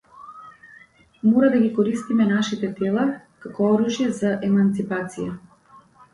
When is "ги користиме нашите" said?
1.65-2.71